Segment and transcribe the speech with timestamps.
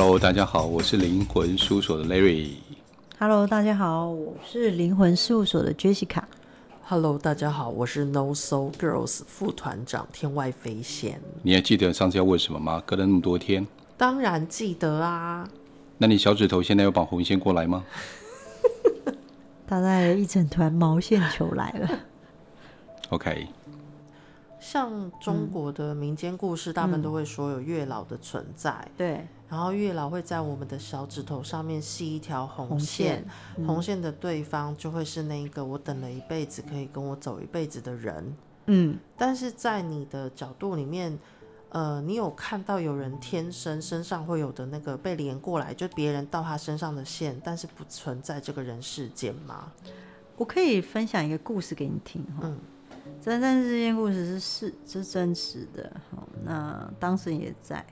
[0.00, 2.52] Hello，大家好，我是灵魂事务所的 Larry。
[3.18, 6.22] Hello，大家好，我是灵魂事务所的 Jessica。
[6.84, 11.20] Hello，大家好，我是 No Soul Girls 副团长天外飞仙。
[11.42, 12.80] 你还记得上次要问什么吗？
[12.86, 13.66] 隔了那么多天，
[13.96, 15.48] 当然记得啊。
[15.96, 17.84] 那你小指头现在有绑红线过来吗？
[19.66, 21.90] 他带了一整团毛线球来了。
[23.10, 23.48] OK。
[24.60, 28.70] 像中国的民间故事，大部分都会说有月老的存在。
[28.70, 29.26] 嗯、对。
[29.48, 33.24] 然后月老会在我们的小指头上面系一条红线，红线，
[33.56, 38.36] 嗯、红线的对方就会是那个我等了一辈子可以跟我走一辈子的人。
[38.66, 41.18] 嗯，但是在你的角度里面，
[41.70, 49.72] 呃，你有看到有人天生身上会有的那个被连过来，就别人到他身上的线，但是不存在这个人世间吗？
[50.36, 52.42] 我可以分享一个故事给你听哈。
[52.42, 52.58] 嗯，
[53.22, 55.90] 真但是这件故事是是是真实的。
[56.10, 57.82] 好，那当事人也在。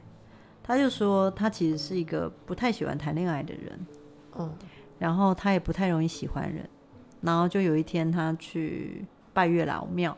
[0.67, 3.86] 他就说，他其实是一个不太喜欢谈恋爱的人，
[4.36, 4.53] 嗯，
[4.98, 6.69] 然后他也不太容易喜欢人，
[7.20, 10.17] 然后就有一天他去拜月老庙，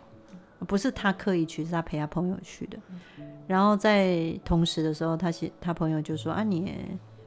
[0.67, 2.79] 不是他刻意去，是他陪他朋友去的，
[3.47, 6.75] 然后在同时的时候，他他朋友就说啊，你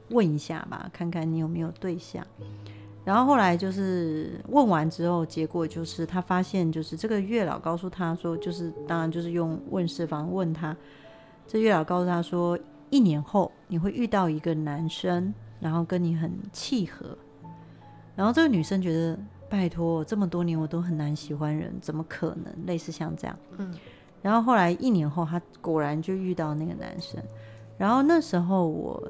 [0.08, 2.26] 问一下吧，看看你有没有对象，
[3.04, 10.76] 然后后来就是问完之后，结果就是他发现，就是这个月老告诉他说，就是当然就是用问事方问他，
[11.46, 12.58] 这月老告诉他说。
[12.92, 17.16] 一年后你会遇到一个男生，然后跟你很契合，
[18.14, 19.18] 然后这个女生觉得
[19.48, 22.66] 拜托，这么多年我都很难喜欢人，怎么可能？
[22.66, 23.74] 类似像这样，嗯，
[24.20, 27.18] 然后后来一年后，她果然就遇到那个男生，
[27.78, 29.02] 然后那时候我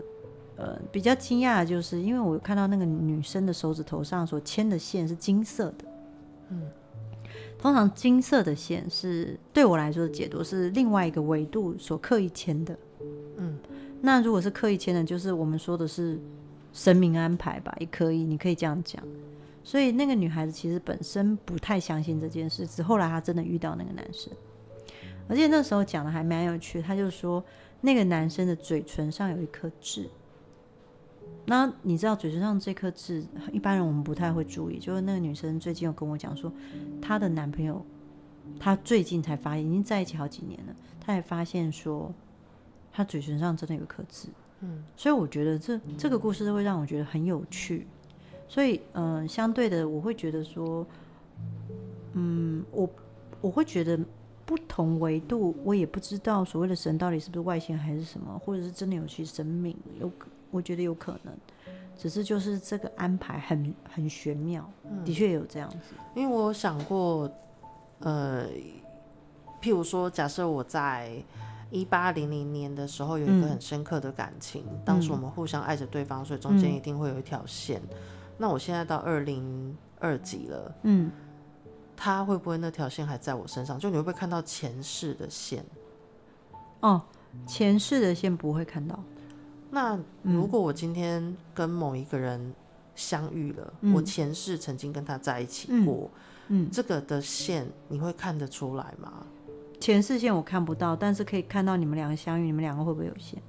[0.56, 5.84] 呃比较惊讶的就是，因为我看到那个女生的手指头上所牵的线是金色的，
[6.50, 6.70] 嗯，
[7.58, 12.78] 通常金色的线是对我来说的解读是另外一个维度所刻意牵的，
[13.38, 13.58] 嗯。
[14.04, 16.20] 那如果是刻意牵的，就是我们说的是
[16.72, 19.00] 神明安排吧，也可以，你可以这样讲。
[19.62, 24.32] 所以那个女孩子其实本身不太相信这件事，只后来她真的遇到那个男生，
[25.28, 27.44] 而且那时候讲的还蛮有趣，她就说
[27.80, 30.10] 那个男生的嘴唇上有一颗痣。
[31.46, 34.80] 那你知道嘴唇上这颗痣，一般人我们不太会注意。
[34.80, 36.52] 就是那个女生最近有跟我讲说，
[37.00, 37.80] 她的男朋友，
[38.58, 42.12] 她最近才发现，已经在一起好几年了，她也发现说。
[42.92, 44.28] 他嘴唇上真的有颗痣，
[44.60, 47.86] 嗯，所以我觉得这这个故事会让我觉得很有趣，
[48.46, 50.86] 所以嗯、呃，相对的，我会觉得说，
[52.12, 52.86] 嗯，我
[53.40, 53.98] 我会觉得
[54.44, 60.12] 不同维度，我也不知道所谓的神到底是不是外星还是什么，或者是真的有其神明，有
[60.50, 61.34] 我觉得有可能，
[61.96, 67.30] 只是就是这个安排很很玄妙，嗯、的确有这样子，因为我有想过，
[68.00, 68.46] 呃，
[69.62, 71.10] 譬如说，假设我在。
[71.72, 74.64] 一八零零年的时候，有一个很深刻的感情。
[74.68, 77.80] 嗯、当时我们互相爱着对方，所以中间一定会有一条线。
[77.90, 77.96] 嗯、
[78.36, 81.10] 那我现在到二零二几了，嗯，
[81.96, 83.78] 他会不会那条线还在我身上？
[83.78, 85.64] 就你会不会看到前世的线？
[86.80, 87.00] 哦，
[87.46, 89.02] 前世的线不会看到。
[89.70, 92.52] 那如果我今天跟某一个人
[92.94, 96.10] 相遇了，嗯、我前世曾经跟他在一起过，
[96.48, 99.24] 嗯，嗯这个的线你会看得出来吗？
[99.82, 103.42] 前视线我看不到，但是可以看到你们两个相遇，你们两个会不会有线？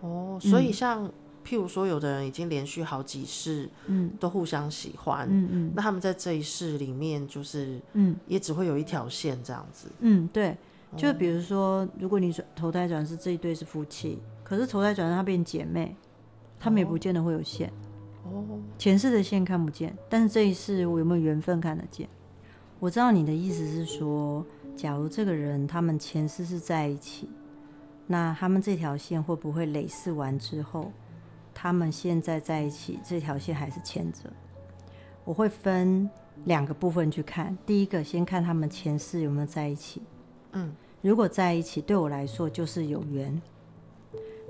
[0.00, 1.12] 哦，所以像、嗯、
[1.44, 10.56] 譬如说，有的人已经连续好几世，嗯，都互相喜欢，嗯嗯，嗯那他们在这一世里面，就是，嗯，也只会有一条线这样子，嗯，对，
[10.96, 15.96] 就比如说，如果你投胎转世这一对是夫妻，可是投胎转世他变姐妹，
[16.60, 17.72] 他们也不见得会有线，
[18.22, 18.44] 哦，
[18.78, 22.08] 前世的线看不见，但是这一世我有没有缘分看得见？
[22.78, 24.44] 我知道你的意思是说。
[24.76, 27.30] 假如这个人他们前世是在一起，
[28.06, 30.92] 那他们这条线会不会累世完之后，
[31.54, 34.30] 他们现在在一起，这条线还是牵着？
[35.24, 36.06] 我会分
[36.44, 37.56] 两个部分去看。
[37.64, 40.02] 第一个，先看他们前世有没有在一起。
[40.52, 40.70] 嗯，
[41.00, 43.40] 如果在一起，对我来说就是有缘。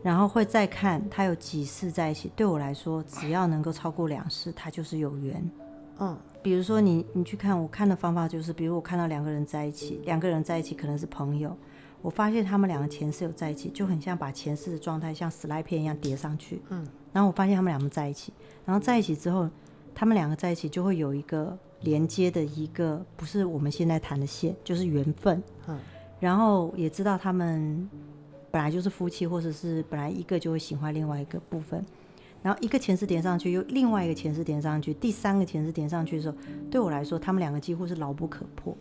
[0.03, 5.49] 然后会再看他有几世在一起，对我来说，只要能够超过两世，他就是有缘。
[5.99, 6.17] 嗯。
[6.43, 11.57] 比如说你，你去看，我看的方法就是，比如我看到两个人在一起，两个人在一起可能是朋友，
[12.01, 18.33] 我发现他们两个前世有在一起，就很像把前世的状态像 slide 片一样叠上去，嗯，然后我发现他们两个在一起，
[18.65, 19.51] 然后在一起之后，
[19.93, 25.77] 他们两个在一起就会有一个连接的一个，不是我们现在谈的线，就是缘分，嗯，
[26.21, 27.91] 然后也知道他们
[28.53, 31.85] 本来就是夫妻，或者是本来一个就会喜欢另外一个部分。
[32.47, 36.37] 然后一个前世点上去，又另外一个前世点上去，第三个前世点上去的时候，
[36.71, 38.73] 对我来说，他们两个几乎是牢不可破。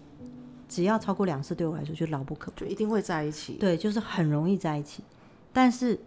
[0.69, 3.53] 只要超过两次，对我来说就牢不可破，就一定会在一起。
[3.53, 5.03] 对，就是很容易在一起。
[5.51, 5.99] 但是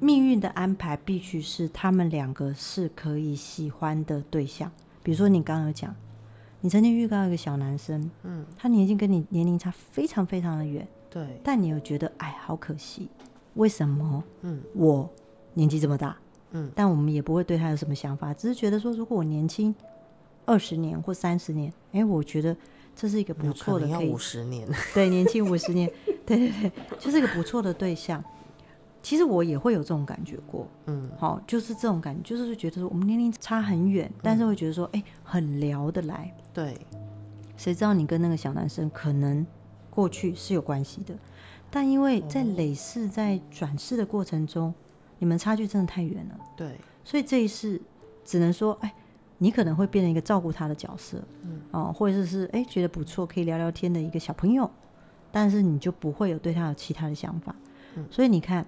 [0.00, 4.68] 命运的安排必须是他们两个是可以喜欢的对象。
[5.04, 5.94] 比如说，你刚刚有讲，
[6.60, 13.08] 你曾经遇到一个小男生，嗯，他年纪跟你年龄差非常非常的远，对，但你又觉得，哎，好可惜，
[13.54, 14.24] 为什么？
[14.40, 15.08] 嗯，我
[15.54, 16.16] 年纪这么大，
[16.52, 19.74] 嗯，但我们也不会对他有什么想法，只是觉得说，如果我年轻
[20.44, 22.56] 二十年或三十年，哎，我觉得
[22.94, 25.90] 这是一个不错的，可以五十年， 对，年轻五十年，
[26.24, 28.22] 对对对，就是一个不错的对象。
[29.02, 36.32] 其实我也会有这种感觉过，嗯，好，就是这种感觉，就是觉得说我们年龄差很远，嗯，但是会觉得说，哎，很聊得来。
[36.54, 36.78] 对，
[37.56, 39.44] 谁知道你跟那个小男生可能
[39.90, 41.14] 过去是有关系的，
[41.68, 44.72] 但因为在累世在转世的过程中，
[45.22, 46.40] 你们差距真的太远了。
[46.56, 46.72] 对，
[47.04, 47.80] 所以这一世
[48.24, 48.92] 只能说，哎，
[49.38, 54.68] 你可能会变成一个照顾他的角色，嗯，哦，或者是是哎觉得不错可以聊聊天的一个小朋友，
[55.30, 57.54] 但是你就不会有对他有其他的想法。
[57.94, 58.66] 嗯，所以你看。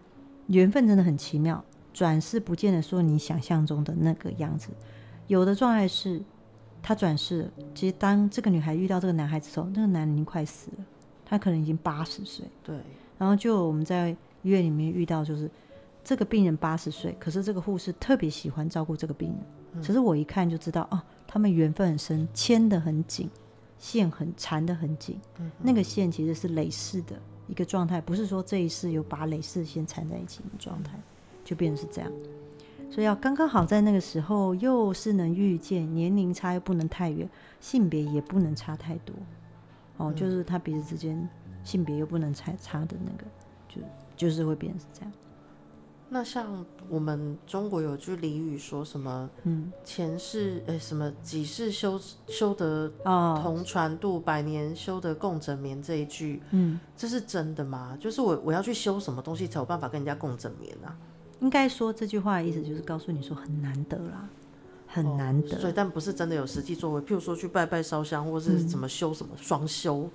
[0.48, 1.64] 缘分真的很奇妙，
[1.94, 4.68] 转世不见得说你想象中的那个样子。
[5.26, 6.20] 有的状态是，
[6.82, 10.84] 他转世，其实当这个女孩遇到这个男孩子的时候，那个男人已经快死了，
[11.24, 12.44] 他可能已经八十岁。
[12.62, 12.76] 对。
[13.16, 14.10] 然后就我们在
[14.42, 15.50] 医院里面遇到，就是
[16.04, 19.38] 这个病人八十岁，可是这个护士特别喜欢照顾这个病人。
[19.72, 19.82] 嗯。
[19.82, 23.30] 其实我一看就知道，哦，他们缘分很深，牵得很紧，
[23.78, 25.18] 线很缠得很紧。
[25.38, 25.50] 嗯。
[25.60, 27.16] 那个线其实是累世的。
[27.46, 30.98] 一个状态，不是说这一世有把累世先缠在一起的状态，
[31.44, 32.10] 就变成是这样。
[32.90, 37.28] 所以要刚刚好在那个时候，又是能遇见，年龄差又不能太远，
[37.60, 39.14] 性别也不能差太多。
[39.98, 41.28] 哦，就是他彼此之间
[41.62, 43.26] 性别又不能差差的那个，
[43.68, 43.82] 就
[44.16, 45.12] 就是会变成是这样。
[46.14, 49.28] 那像我们中国有句俚语说什么？
[49.42, 52.88] 嗯，前世诶、欸，什么几世修修得
[53.42, 57.98] 同船渡，百年修得共枕眠这一句，嗯，这是真的吗？
[57.98, 60.96] 就是我我要去修什么东西才有办法跟人家共枕眠啊？
[61.40, 64.28] 应该说这句话的意思就是告诉你说很难得啦，
[64.86, 65.56] 很难得。
[65.56, 70.08] 哦、所以但不是真的有实际作为，譬如说去拜拜烧香，或是怎么修什么双修。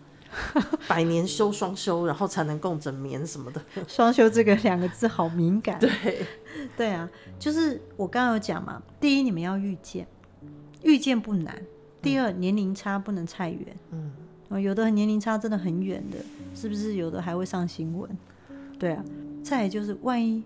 [0.56, 3.62] 嗯 百年修双修，然后才能共枕眠什么的。
[3.88, 5.80] 双修这个两个字好敏感。
[5.80, 6.26] 对，
[6.78, 8.81] 对啊，就是我刚刚有讲嘛。
[9.00, 10.08] 第一，你们要遇见，
[10.84, 11.62] 遇见不难。
[12.02, 13.76] 第二，嗯、年龄差不能太远。
[13.92, 16.18] 嗯，有的年龄差真的很远的，
[16.56, 16.96] 是不是？
[16.96, 18.10] 有的还会上新闻。
[18.78, 19.04] 对啊，
[19.44, 20.44] 再就是万一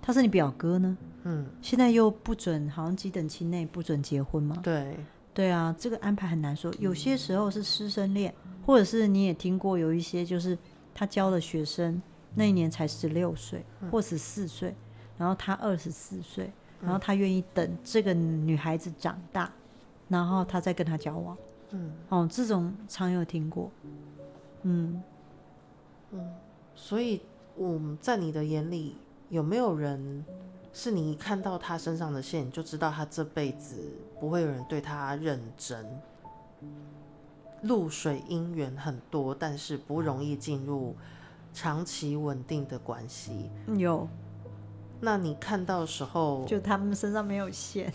[0.00, 0.96] 他是你表哥呢？
[1.24, 4.56] 嗯，现在又不准，好像几等亲内不准结婚嘛。
[4.62, 4.96] 对，
[5.34, 6.72] 对啊，这个安排很难说。
[6.78, 8.32] 有些时候是师生恋。
[8.64, 10.56] 或者是你也听过有一些，就是
[10.94, 12.00] 他教的学生
[12.34, 14.74] 那一年才十六岁或十四岁，
[15.18, 16.50] 然后他二十四岁，
[16.82, 19.50] 然后他愿意等这个女孩子长大，
[20.08, 21.36] 然后他再跟她交往。
[21.70, 23.70] 嗯，哦，这种常有听过。
[24.62, 25.02] 嗯
[26.12, 26.34] 嗯，
[26.74, 27.22] 所以
[27.56, 28.96] 我们在你的眼里
[29.28, 30.24] 有没有人
[30.72, 33.76] 是你一看到他身上的线，你就知道他这辈子
[34.18, 35.84] 不会有人对他认真？
[37.62, 40.96] 露水姻缘很多，但是不容易进入
[41.52, 43.50] 长期稳定的关系。
[43.76, 44.08] 有，
[45.00, 47.92] 那你看到的时候，就他们身上没有线，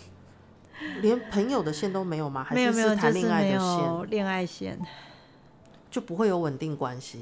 [1.00, 2.44] 连朋友的线都没有吗？
[2.44, 4.10] 还是没有谈恋爱的线？
[4.10, 4.78] 恋爱线，
[5.90, 7.20] 就不会有稳定关系，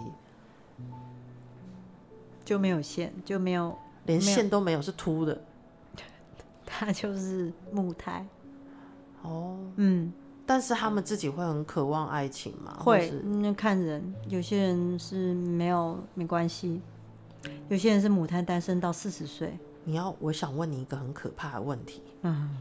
[2.44, 5.42] 就没有线，就没有，连线都没有，是秃的，
[6.66, 8.26] 他就是木胎。
[9.22, 10.12] 哦，嗯。
[10.46, 12.76] 但是他们自己会很渴望爱情吗？
[12.78, 16.80] 会，那看人，有些人是没有没关系，
[17.68, 19.58] 有些人是母胎单身到四十岁。
[19.84, 22.02] 你要，我想问你一个很可怕的问题。
[22.22, 22.56] 嗯，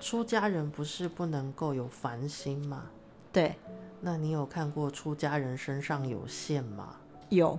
[0.00, 2.84] 出家人不是不能够有凡心吗？
[3.32, 3.54] 对。
[4.00, 6.96] 那你有看过出家人身上有线吗？
[7.28, 7.58] 有。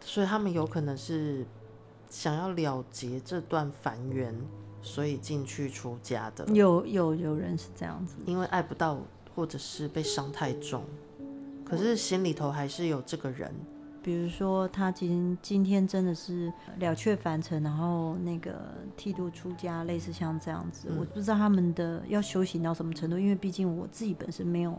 [0.00, 1.44] 所以他们有可能是
[2.08, 4.34] 想要了结这段凡缘。
[4.82, 8.98] 所以进去出家的有有有人是这样子，因为爱不到，
[9.34, 10.84] 或者是被伤太重，
[11.64, 13.52] 可是心里头还是有这个人。
[14.00, 18.54] 比如说他今今天真的是了却凡尘，然后那个
[18.96, 24.74] 剃度出家，类似像这样子，嗯、我不知道他们的要修行到什么程度，因为毕竟我自己本身没有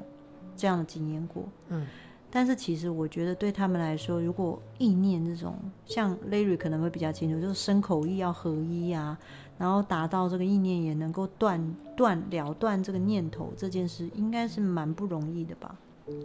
[0.56, 1.44] 这样的经验过。
[1.68, 1.86] 嗯，
[2.32, 9.18] 但是其实我觉得对他们来说，如果意念这种，像 Larry 可能会比较清楚，就是身口意要合一啊。
[9.58, 15.76] 然后达到这个意念也能够断断了断这个念头这件事，应该是蛮不容易的吧？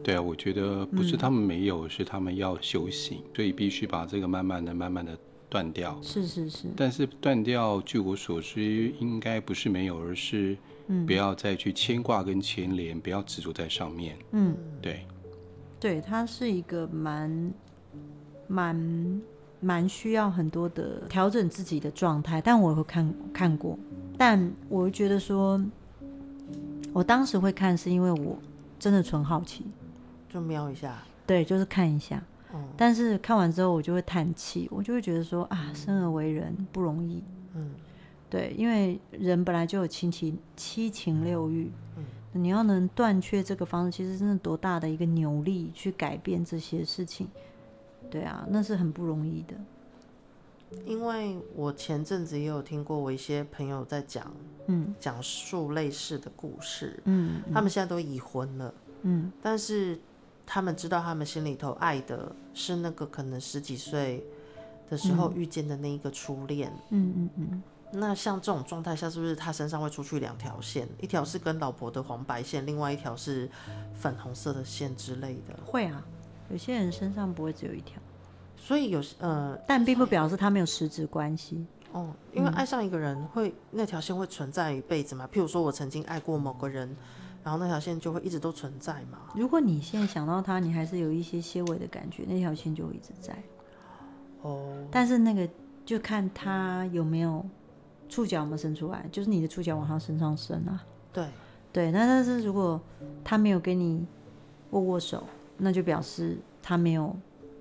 [0.05, 5.19] 对啊，我觉得不是他们没有，嗯、是他们要修行，所以必须把这个慢慢的、慢慢的
[5.49, 5.99] 断掉。
[6.01, 6.69] 是是是。
[6.77, 10.57] 但是断掉，据我所知，应该不是没有，而是
[11.05, 14.17] 不要再去牵挂跟牵连，不要执着在上面。
[14.31, 15.05] 嗯，对。
[15.85, 17.53] 对，它是一个蛮
[18.49, 19.21] 蛮
[19.61, 23.79] 蛮需要很多的调整自己的状态，但我会看看过，
[24.17, 25.63] 但我觉得说，
[26.95, 28.39] 我当时会看是因为我
[28.79, 29.67] 真的纯好奇，
[30.27, 32.23] 就瞄一下，对，就是看一下。
[32.55, 37.23] 嗯，但是看完之后，我就会叹气，我就会觉得说啊，生而为人不容易。
[37.53, 37.73] 嗯，
[38.31, 41.73] 对，因为人本来就有七情七情六欲，嗯，
[42.35, 47.29] 你要能断却这个方式，其实真的多大的一个扭力去改变这些事情。
[48.11, 49.55] 对啊，那是很不容易的。
[50.85, 54.35] 因为我前阵子也有听过我一些朋友在讲，
[54.67, 59.99] 嗯，讲述类似的故事，嗯，他们现在都已婚了，嗯，但是
[60.45, 64.25] 他们知道他们心里头爱的是那个可能十几岁
[64.91, 67.63] 的时候遇见的那一个初恋，嗯嗯嗯。
[67.99, 70.89] 那像这种状态下，是不是他身上会出去两条线？
[71.01, 73.51] 一条是跟老婆的黄白线，另外一条是
[73.95, 75.55] 粉红色的线之类的？
[75.65, 76.05] 会啊。
[76.51, 77.99] 有些人身上不会只有一条，
[78.55, 82.13] 所以有呃，但并不表示他没有实质关系哦。
[82.35, 85.27] 因为爱上一个人会，会那条线会存在一辈子嘛？
[85.33, 86.95] 譬如说我曾经爱过某个人，
[87.43, 89.21] 然后那条线就会一直都存在嘛？
[89.35, 93.35] 如果你现在想到他，你还是有一些些微的感觉，那条线就会一直在。
[94.43, 95.49] 哦，但是那个
[95.87, 97.43] 就看他有没有
[98.09, 100.85] 触角有没有伸出来，就是你的触角往他身上伸啊。
[101.13, 101.27] 对
[101.73, 102.81] 对，那但是如果
[103.23, 104.07] 他没有跟你
[104.71, 105.23] 握握手。
[105.57, 107.17] 那就表示他没有，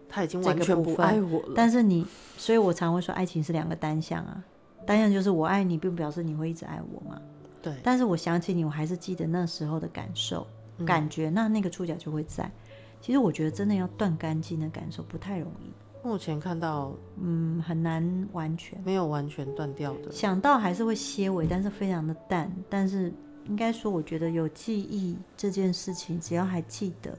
[0.10, 1.54] 他已经完全不爱我了。
[1.56, 2.04] 但是你，
[2.38, 4.44] 所以我常会说，爱情是两个单向啊。
[4.84, 7.22] 单向就是我爱你，并不表示你会一直爱我嘛。
[7.62, 7.72] 对。
[7.84, 10.48] 但是我想起你，我还是记得那时候的感受、
[10.80, 12.52] 嗯、感觉，那那个触角就会在。
[13.00, 15.72] 其实我觉得真的要断干净的感受不太容易。
[16.04, 16.92] 目前看到，
[17.22, 20.12] 嗯，很难完全没有完全断掉的。
[20.12, 22.52] 想到还是会些尾，但是非常的淡。
[22.70, 23.12] 但是
[23.46, 27.18] 应该说，我觉得有记忆这件事情，只要还记得。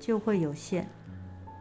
[0.00, 0.88] 就会有线，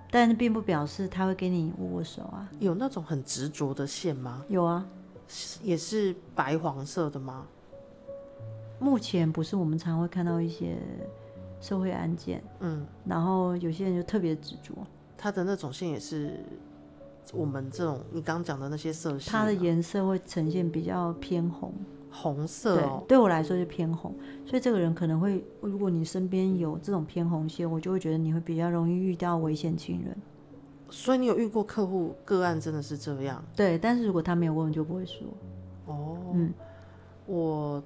[0.10, 2.50] 但是并不表示他会跟你握握手啊。
[2.60, 4.44] 有那种很执着的线吗？
[4.50, 4.84] 有啊，
[5.62, 7.46] 也是白黄色的吗？
[8.80, 10.76] 目前不是，我们常会看到一些
[11.60, 14.74] 社会案件，嗯，然后有些人就特别执着。
[15.22, 16.44] 他的那种线也是
[17.32, 21.72] 我们这种你刚讲的那些色系，它的颜色会呈现比较偏红。
[22.14, 24.14] 红色哦，对，对我来说就偏红，
[24.46, 30.14] 所以这个人可能会，如果你身边有这种偏红线，我就会觉得你会比较容易遇到危险情人。
[30.90, 33.42] 所以你有遇过客户个案真的是这样？
[33.56, 35.26] 对，但是如果他没有问，就不会说。
[35.86, 36.54] 哦，嗯，
[37.28, 37.82] 我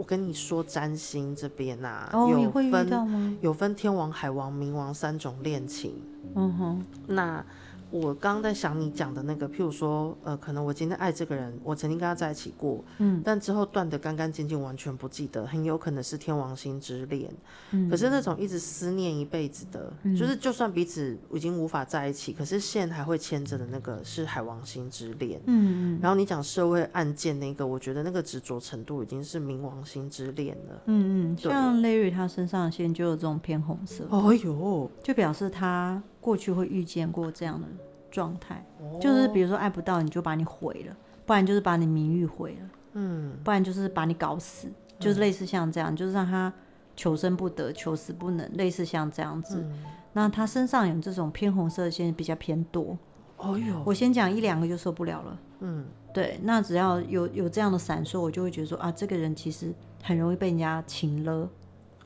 [0.00, 3.36] 我跟你说占星这边啊，哦，有会遇到吗？
[3.42, 5.92] 有分天王、海王、冥王三种恋情。
[6.34, 7.44] 嗯哼，那。
[7.90, 17.30] 我刚刚在想你讲的那个，譬如说，呃，可能我今天爱这个人，我曾经跟他在一起过，嗯，但之后断得干干净净，完全不记得，很有可能是天王星之恋。
[17.72, 25.40] 嗯，可是那种一直思念一辈子的，嗯，就是就算彼此已经无法在一起，可是线还会牵着的那个是海王星之恋。
[25.46, 30.82] 嗯，然后你讲社会案件那个，我觉得那个执着程度已经是冥王星之恋了。
[30.86, 34.04] 嗯嗯，像 Larry 他身上的线就有这种偏红色。
[34.10, 36.00] 哦呦，就表示他。
[36.20, 37.66] 过去会遇见过这样的
[38.10, 46.52] 状态，哦，就是比如说爱不到你就把你毁了，不然就是把你名誉毁了，嗯，不然就是把你搞死，就是类似像这样，嗯，就是让他
[46.96, 49.62] 求生不得，求死不能，类似像这样子。
[49.62, 52.98] 嗯，那他身上有这种偏红色的线比较偏多。
[53.38, 55.38] 哦哟，我先讲一两个就受不了了。
[55.60, 59.72] 嗯，对，那只要有有这样的闪烁，我就会觉得说啊，这个人其实
[60.02, 61.48] 很容易被人家情勒。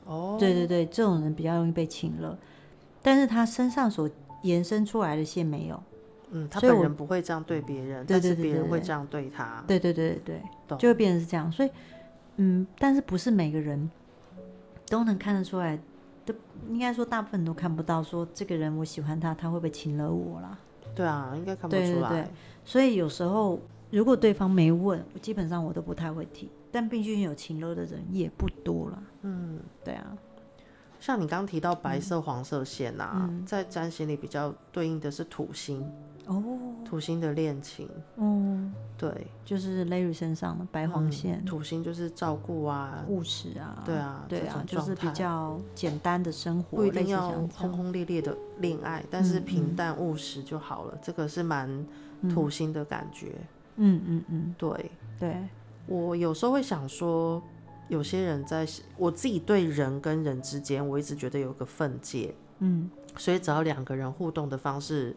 [0.05, 2.37] 哦，对对对，这种人比较容易被情勒。
[3.05, 4.09] 但是他身上所
[4.41, 5.79] 延伸出来的线没有，
[6.31, 11.51] 嗯，他本人不会这样对别人，但是别人会这样对他，对对对对对，就会变成是这样。
[11.51, 11.69] 所以，
[12.37, 13.87] 嗯，但是不是每个人
[14.87, 15.79] 都能看得出来，
[16.25, 16.33] 都
[16.67, 20.57] 应该说大部分都看不到，说这个人我喜欢他，他会不会情勒我啦？
[20.95, 21.87] 对啊，应该看不出来。
[21.87, 22.27] 对对对，
[22.65, 23.59] 所以有时候
[23.91, 26.49] 如果对方没问，基本上我都不太会提。
[26.71, 30.17] 但毕竟有情勒的人也不多了，嗯，对啊。
[31.05, 35.87] 像你刚刚提到白色、黄色线啊，嗯、在占星里比较对应的是土星
[36.25, 36.43] 哦，
[36.83, 38.59] 土星的恋情哦，
[38.97, 51.85] 对，就是 Larry 身上的白黄线，嗯、土星就是照顾啊，务实啊，对啊，对啊，就是比较简单的生活，不一定要轰轰烈烈的恋爱，但是平淡务实就好了，嗯、这个是蛮
[52.33, 53.33] 土星的感觉，
[53.75, 55.37] 嗯嗯嗯，对对，
[55.85, 57.39] 我有时候会想说。
[57.87, 65.15] 有些人在我自己对人跟人之间，我一直觉得有个分界，嗯，所以只要两个人互动的方式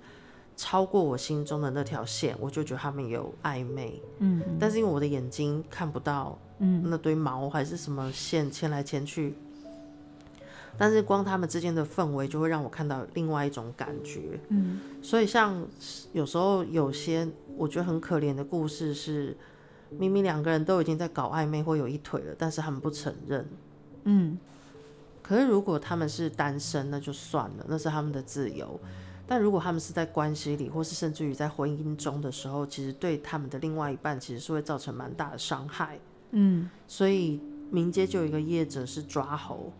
[0.56, 9.34] 超过我心中的那条线，我就觉得他们有暧昧，嗯，但是因为我的眼睛看不到，嗯，那堆毛还是什么线牵来牵去，
[10.76, 14.38] 但是光他们之间的氛围就会让我看到另外一种感觉。
[14.48, 15.66] 嗯，所以像
[16.12, 19.36] 有时候有些我觉得很可怜的故事是，
[19.90, 23.46] 明明两个人都已经在搞暧昧或有一腿了，但是他们不承认。
[24.04, 24.38] 嗯，
[25.22, 28.78] 可是如果他们是单身，那就算了，那是他们的自由。
[29.26, 35.98] 但如果他们是在关系里，或是甚至于在婚姻中的时候，其实对他们的另外一半其实是会造成蛮大的伤害。
[36.30, 37.38] 嗯，所以
[37.70, 39.70] 民间就有一个业者是抓猴。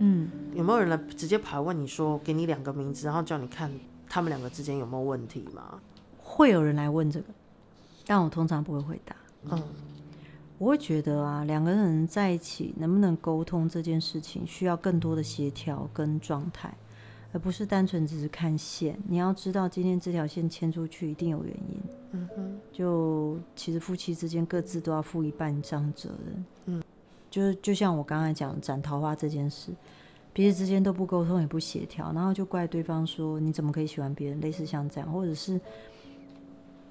[0.00, 3.70] 嗯，有没有人来直接跑来问你说，给你两个名字，然后叫你看
[4.08, 5.80] 他们两个之间有没有问题吗？
[6.18, 7.26] 会有人来问这个，
[8.06, 9.16] 但我通常不会回答。
[9.44, 9.62] 嗯，
[10.58, 16.72] 我会觉得啊，两个人在一起能不能沟通这件事情，需要更多的协调跟状态，
[17.32, 18.98] 而不是单纯只是看线。
[19.06, 21.82] 你要知道，今天这条线牵出去一定有原因。
[22.12, 26.44] 嗯哼，就其实夫妻之间各自都要负一半以上责任。
[26.66, 26.82] 嗯。
[27.30, 29.70] 就是就像我刚才讲斩桃花这件事，
[30.32, 35.60] 彼此之间都不沟通也不协调，然后就怪对方说你怎么可以喜欢别人，类似像这样，或者是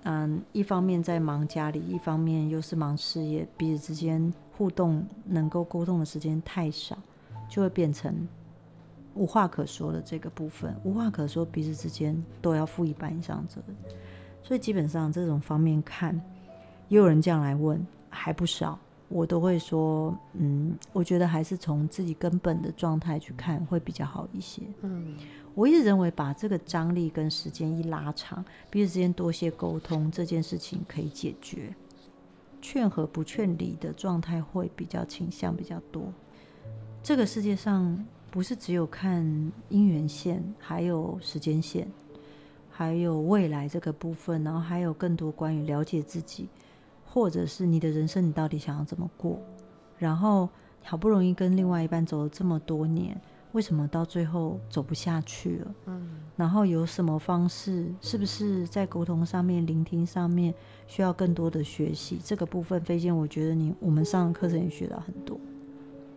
[0.09, 6.97] 嗯，一方面在忙家里，一方面又是忙事业，彼此之间互动能够沟通的时间太少，
[7.49, 8.25] 就会变成
[9.15, 13.75] 无话可说的这个部分，无话可说，彼此之间都要负一半以上责任，
[14.41, 16.15] 所以基本上这种方面看，
[16.87, 18.79] 也有人这样来问，还不少。
[19.09, 24.61] 我都会说，嗯，我觉得还是从自己根本的状态去看会比较好一些。
[24.81, 25.15] 嗯，
[25.55, 31.73] 我一直认为把这个张力跟时间一拉长，彼此之间多些沟通，这件事情可以解决。
[32.61, 36.11] 劝和不劝离的状态会比较倾向比较多。
[37.01, 39.23] 这个世界上不是只有看
[39.69, 41.87] 姻缘线，还有时间线，
[42.69, 46.49] 还有未来这个部分，然后还有更多关于了解自己。
[47.17, 49.41] 或者是你的人生，你到底想要怎么过？
[49.97, 50.47] 然后
[50.83, 53.19] 好不容易跟另外一半走了这么多年，
[53.53, 55.75] 为什么到最后走不下去了？
[55.87, 57.91] 嗯，然后有什么方式？
[58.01, 60.53] 是不是在沟通上面、聆听上面
[60.85, 62.19] 需要更多的学习？
[62.23, 65.39] 这个部分，飞仙，我觉得你我们上的课程也学到很多。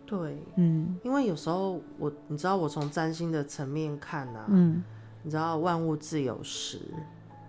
[0.05, 4.83] 对，嗯，因为有时候我，你知道，我从占星的层面看啊，嗯，
[5.23, 6.79] 你知道万物自有时。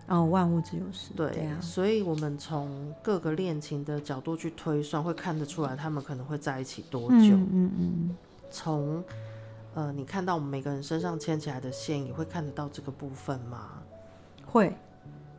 [0.08, 1.12] 哦，万物之有时。
[1.14, 7.16] 对，对啊，所以我们从各个恋情的角度去推算，会看得出来他们可能会在一起多久。
[7.16, 8.16] 嗯嗯，嗯。
[8.50, 9.02] 从
[9.74, 13.82] 呃，你看到我们每个人身上牵起来的线，也会看得到这个部分吗？
[14.44, 14.76] 会，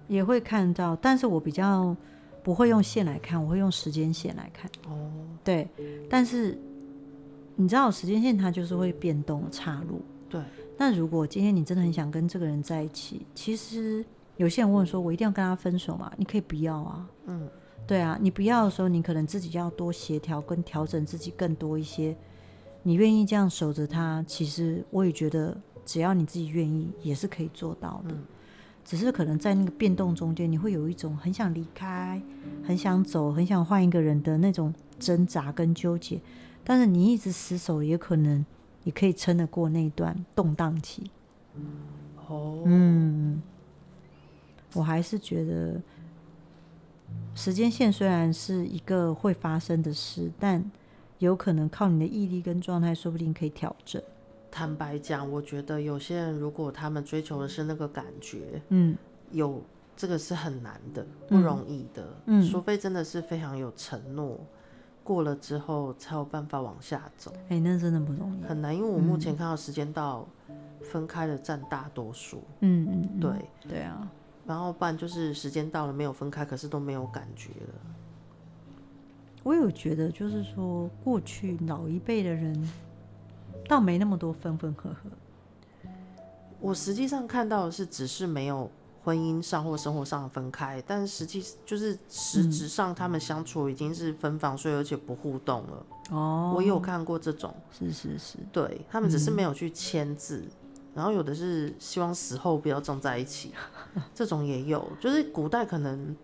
[0.08, 1.96] 也会看到，但是我比较
[2.42, 4.72] 不会用线来看，我会用时间线来看。
[4.88, 5.12] 哦。
[5.44, 5.68] 对，
[6.10, 6.58] 但是
[7.58, 10.02] 你知道时间线它就是会变动岔路。
[10.30, 10.42] 对。
[10.78, 14.04] 那如果今天你真的很想跟这个人在一起，其实。
[14.38, 17.08] 有些人问说：“我一定要跟他分手吗？”你可以不要啊。
[17.28, 17.48] 嗯，
[17.86, 22.16] 对啊，你不要的时候，你可能自己要多协调跟调整自己更多一些。
[22.82, 28.14] 你愿意这样守着他，其实我也觉得，只要你自己愿意，也是可以做到的。
[28.16, 28.24] 嗯，
[28.84, 32.22] 只是可能在那个变动中间，你会有一种很想离开、
[32.66, 36.20] 很想走、很想换一个人的那种挣扎跟纠结。
[36.64, 38.46] 但是你一直死守，也可能
[38.84, 41.10] 你可以撑得过那段动荡期。
[41.56, 41.64] 嗯，
[42.28, 43.42] 哦，嗯。
[44.74, 45.82] 我还是觉得，
[47.36, 50.64] 时间线虽然是一个会发生的事，但
[51.20, 54.02] 有可能靠你的毅力跟状态，说不定可以调整。
[54.52, 58.96] 坦白讲，我觉得有些人如果他们追求的是那个感觉，嗯，
[59.32, 59.62] 有
[59.96, 64.40] 这个是很难的，不容易的，嗯，除非真的是非常有承诺，
[65.04, 67.34] 过了之后才有办法往下走。
[67.50, 70.28] 哎，那真的不容易，很难，因为我目前看到时间到，
[70.84, 72.44] 分开的占大多数。
[72.60, 73.32] 嗯嗯，对，
[73.68, 74.08] 对啊。
[74.46, 77.74] 然后不然就是时间到了没有分开，可是都没有感觉了。
[79.44, 82.70] 我有觉得，就是说过去老一辈的人
[83.68, 85.90] 倒没那么多分分合合。
[86.60, 88.72] 我实际上看到的是，只是没有
[89.04, 95.86] 婚姻上或生活上的分开，但实际就是实质上他们相处已经是分房睡，而且不互动了。
[96.12, 100.38] 哦，我有看过这种，是是是，对，他们只是没有去签字。
[100.38, 100.52] 嗯
[100.96, 103.52] 然后有的是希望死后不要葬在一起，
[104.14, 106.16] 这种也有，就是古代可能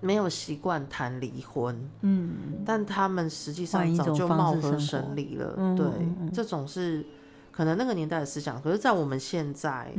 [0.00, 5.86] 没有习惯谈离婚，嗯，但他们实际上早就貌合神离了，对，
[6.32, 7.04] 这种是
[7.50, 9.92] 可能那个年代的思想，可是，在我们现在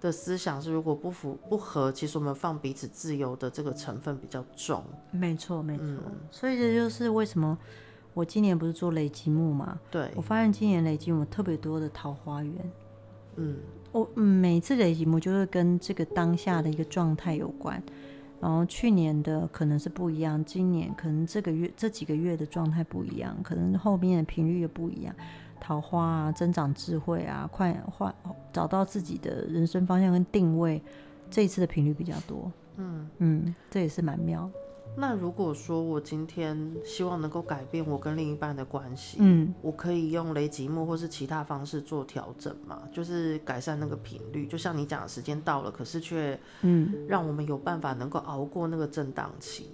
[0.00, 5.84] 的思想是，如果不符不合，其实我们放彼此自由的这个成分比较重，没错没错，
[6.30, 7.58] 所以这就是为什么
[8.12, 12.72] 我今年不是做累积木嘛，对，我发现今年累积木特别多的桃花源。
[13.36, 13.56] 嗯，
[13.92, 17.82] 我每次的题目就是跟这个当下的一个状态有关，
[18.40, 25.14] 然后去年的可能是不一样，今年可能这个月这几个月的状态不一样，可能后面的频率也不一样，
[25.60, 28.14] 桃花啊，增长智慧啊，快换
[28.52, 30.80] 找到自己的人生方向跟定位，
[31.30, 32.50] 这一次的频率比较多。
[32.76, 34.50] 嗯嗯，这也是蛮妙。
[34.96, 42.82] 那如果说我今天希望能够改变我跟另一半的关系，嗯，我可以用雷吉木或是其他方式做调整嘛？
[42.92, 49.70] 就是改善那个频率，就像你讲的时间到了，可是却嗯，让我们有办法能够熬过那个震荡期。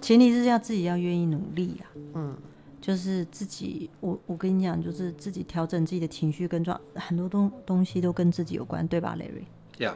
[0.00, 2.34] 前提是要自己要愿意努力啊，嗯，
[2.80, 9.82] 就是自己，我我跟你讲，就是自己调整自己的情绪跟状，很多东东西都跟自己有关，对吧，Larry？
[9.84, 9.94] 呀，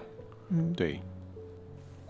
[0.51, 1.01] 嗯，对，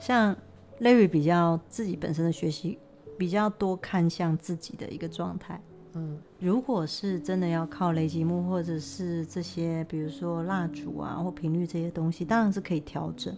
[0.01, 0.37] 像。
[0.81, 2.79] Larry 比较自己本身的学习
[3.19, 5.61] 比较多，看向自己的一个状态。
[5.95, 13.35] 嗯，如果是真的要靠雷吉木或者是这些，比如说蜡烛啊或频率这些东西，当然是可以调整。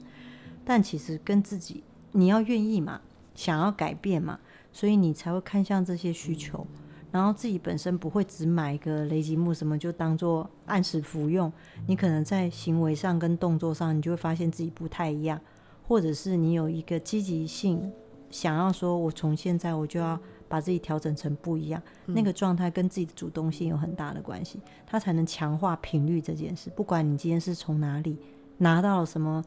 [0.65, 3.01] 但其实跟自己，你要愿意嘛，
[3.35, 4.41] 想要改变嘛，
[4.73, 6.67] 所以你才会看向这些需求。
[7.11, 11.51] 然后自己本身不会只买一个雷吉木什么就当做按时服用，
[11.87, 15.41] 你可能在行为上跟动作上，你就会发现自己不太一样。
[15.89, 17.91] 或者是你有一个积极性，
[18.31, 26.71] 想要说，我从现在我就要把自己调整成不一样，嗯、那个状态跟自己的主动性有很大的关系，它才能强化频率这件事。
[26.77, 28.19] 不管你今天是从哪里
[28.59, 29.43] 拿到了什么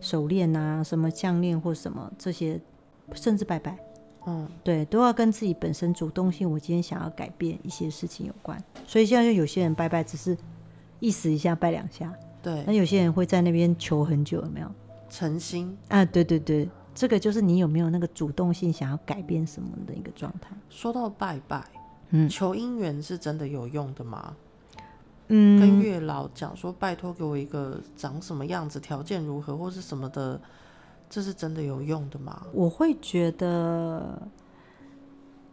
[0.00, 2.60] 手链啊、什么项链或什么这些，
[3.14, 3.76] 甚至拜拜，
[4.26, 8.56] 嗯，对，都要跟自己本身主动性，我今天想要改变一些事情有关。
[8.86, 10.38] 所以现在就有些人拜拜只是
[11.00, 14.70] 意思一下拜两下，对，那有些人会在那边求很久，有没有？
[15.12, 20.56] 诚心啊，对对对，这个就是你有没有那个主动性想要改变什么的一个状态。
[20.70, 21.62] 说到拜拜，
[22.10, 24.34] 嗯，求姻缘是真的有用的吗？
[25.28, 30.40] 嗯，跟月老讲说拜托给我一个长什么样子，条件如何或是什么的，
[31.10, 32.46] 这是真的有用的吗？
[32.54, 34.20] 我会觉得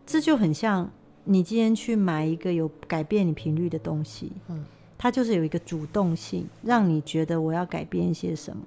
[0.05, 0.89] 这就很像
[1.25, 4.63] 你今天去买一个有改变你频率的东西，嗯，
[4.97, 8.63] 它就是有一个主动性，让你觉得我要改变一些什么。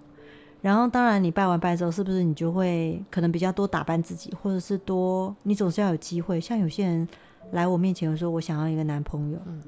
[0.62, 6.40] 然后，当然，你拜完拜之后，是不是你就会可能比较多打扮自己，或者是多，你总是要有机会。
[6.40, 7.08] 像有些人
[7.50, 9.60] 来我面前说，我想要一个男朋友，嗯，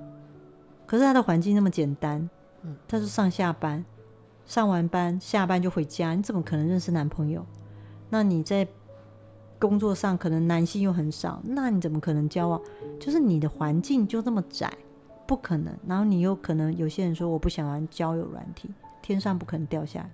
[0.87, 2.31] 可是他的环境那么简单，
[2.63, 3.85] 嗯，他是上下班，
[4.47, 7.45] 上完班下班就回家，你怎么可能认识男朋友？
[8.09, 8.65] 那你在
[9.59, 12.61] 工作上可能男性又很少，那你怎么可能交往？
[13.01, 14.73] 就是你的环境就这么窄，
[15.27, 15.75] 不可能。
[15.89, 18.71] 然后你又可能有些人说，我不想玩交友软体，
[19.03, 20.09] 天上不可能掉下来。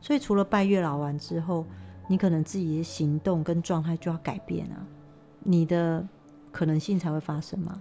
[0.00, 1.64] 所以，除了拜月老完之后，
[2.08, 4.86] 你可能自己的行动跟状态就要改变啊，
[5.40, 6.06] 你的
[6.52, 7.80] 可能性才会发生嘛。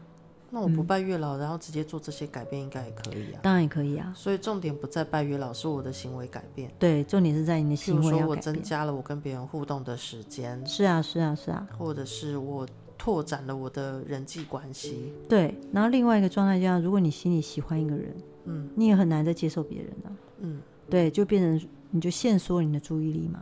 [0.51, 3.39] 那我不拜月老，嗯、然后直接做这些改变，应该也可以啊。
[3.41, 4.13] 当然也可以啊。
[4.15, 6.71] 所以重点不在拜月老，是我的行为改变。
[6.79, 8.19] 对，重点是在你的行为要改变。
[8.19, 10.65] 比如说，我增加了我跟别人互动的时间。
[10.65, 11.67] 是啊，是啊，是啊。
[11.77, 12.65] 或者是我
[12.97, 15.11] 拓展了我的人际关系。
[15.27, 20.15] 对，然后另外一个状态就像，如果你心里喜欢一个人，嗯，你也很难再接受别人了，啊。
[20.39, 21.69] 嗯，对，就变成。
[21.95, 23.41] 你就限缩你的注意力嘛，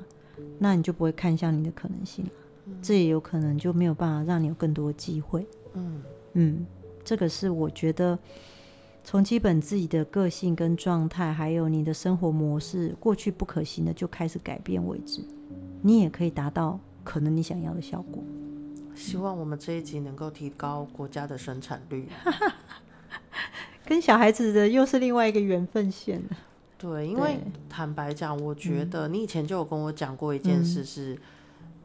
[0.59, 2.23] 那你就不会看向你的可能性，
[2.67, 5.47] 嗯，这也有可能就没有办法让你有更多的机会。
[5.73, 6.65] 嗯嗯，
[7.03, 8.17] 这个是我觉得
[9.03, 15.25] 从基本自己的个性跟状态，还有你的生活模式，过去不可行的就开始改变为止，
[15.81, 18.23] 你也可以达到可能你想要的效果。
[18.93, 22.07] 希望我们这一集能够提高国家的生产率，
[23.83, 26.37] 跟小孩子的又是另外一个缘分线了。
[26.83, 31.19] 对，因为坦白讲，我觉得你以前就有跟我讲过一件事是，是、嗯、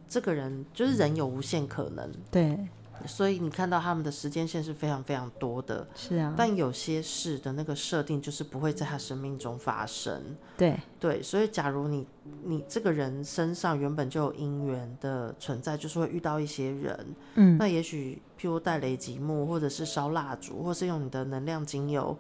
[0.08, 2.58] 这个人就是人有无限可能，对，
[3.06, 10.20] 所以你看到他们的时间线是非常非常多的，是啊，但有些事的那个设定就是不会在他生命中发生，
[10.56, 10.76] 对。
[10.98, 12.04] 对，所以假如你
[12.42, 17.06] 你这个人身上原本就有姻缘的存在，就是会遇到一些人，
[17.36, 22.18] 嗯，那也许譬如带雷吉木，或者是烧蜡烛，或是用你的能量精油。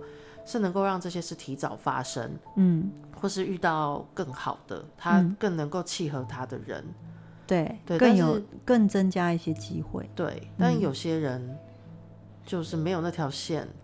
[0.48, 6.94] 是能够让这些事提早发生，嗯，或是遇到更好的，他更能够契合他的人，嗯、
[7.46, 10.48] 对，对，更有更增加一些机会，对。
[10.58, 11.54] 但有些人
[12.46, 13.74] 就是没有那条线，嗯、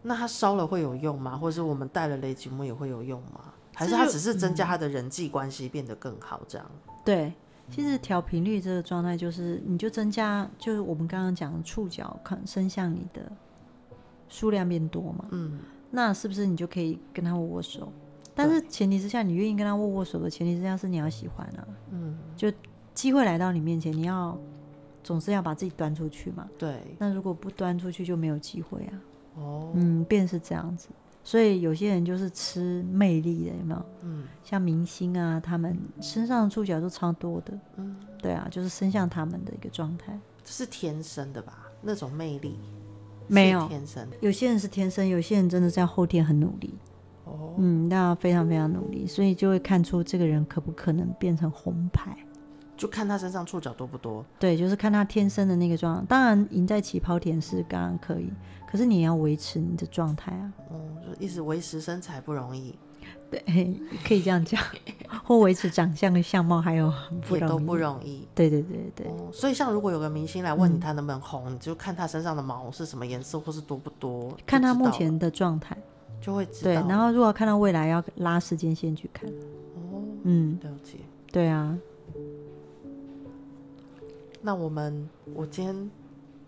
[0.00, 1.36] 那他烧了会有用吗？
[1.36, 3.52] 或者是我们带了雷吉木也会有用吗？
[3.74, 6.40] 还是他只是增加他的人际关系变得更好？
[6.48, 6.94] 这样、嗯？
[7.04, 7.34] 对，
[7.70, 13.30] 其实调频率这个状态就是，你就增加，就是我们刚刚讲的触角可能伸向你的
[14.30, 15.60] 数量变多嘛，嗯。
[15.90, 17.92] 那是不是你就可以跟他握握手？
[18.34, 21.66] 但是前提之下，你愿意跟他握握手的前提之下是你要喜欢啊。
[21.90, 22.50] 嗯，就
[22.94, 24.38] 机会来到你面前，你要
[25.02, 26.48] 总是要把自己端出去嘛。
[26.56, 26.80] 对。
[26.98, 29.00] 那如果不端出去，就没有机会啊。
[29.34, 29.72] 哦。
[29.74, 30.88] 嗯，便是这样子。
[31.22, 33.86] 所以有些人就是吃魅力的，有没有？
[34.02, 34.24] 嗯。
[34.42, 37.58] 像明星啊，他们身上的触角都超多的。
[37.76, 37.96] 嗯。
[38.22, 40.18] 对啊，就是伸向他们的一个状态。
[40.44, 41.66] 这是天生的吧？
[41.82, 42.58] 那种魅力。
[43.30, 44.06] 没有天生。
[44.20, 46.74] 有些人是天生，有些人真的在后天很努力。
[47.24, 52.16] 哦，嗯，那非常非常努力，所以就会看出这个人可不可能变成红牌。
[52.76, 54.24] 就看他身上触角多不多。
[54.38, 56.04] 对，就是看他天生的那个状态。
[56.08, 58.32] 当然，赢在起跑点是当然可以，
[58.66, 60.52] 可是你也要维持你的状态啊。
[60.70, 62.74] 嗯，就一直维持身材不容易。
[63.30, 63.40] 对，
[64.04, 64.60] 可以这样讲，
[65.24, 66.92] 或维持长相的相貌还有
[67.28, 68.26] 不也都不容易。
[68.34, 69.28] 对对对对、嗯。
[69.32, 75.76] 所以，像如果有个明星来问你他能不能红，嗯、你就看他身上的毛是什么颜色，或是多不多，看他目前的状态
[76.20, 76.64] 就会知道。
[76.64, 79.30] 对，然后如果看到未来，要拉时间线去看。
[79.30, 80.98] 哦，嗯，了解。
[81.30, 81.78] 对啊。
[84.42, 85.90] 那我们，我今天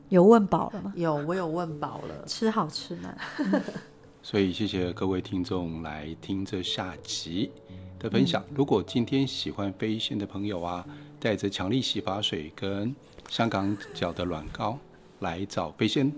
[0.09, 0.93] 有问饱了吗？
[0.97, 2.25] 有，我有问饱了。
[2.27, 3.17] 吃好吃满。
[4.23, 7.51] 所以谢谢各位听众来听这下集
[7.99, 8.43] 的分享。
[8.49, 10.87] 嗯、如果今天喜欢飞仙的朋友啊，
[11.19, 12.95] 带着强力洗发水跟
[13.29, 14.79] 香港脚的软膏
[15.21, 16.13] 来找飞仙，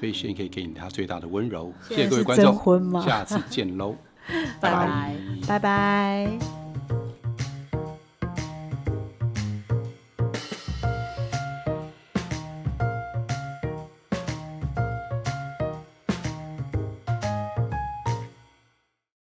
[0.00, 1.72] 飞仙可以给你他最大的温柔。
[1.88, 3.96] 谢谢各位观众，下次见喽，
[4.60, 6.63] 拜拜，拜拜。